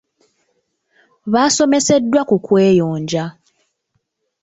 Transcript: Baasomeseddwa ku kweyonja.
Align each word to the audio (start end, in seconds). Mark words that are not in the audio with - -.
Baasomeseddwa 1.33 2.21
ku 2.29 2.35
kweyonja. 2.45 3.25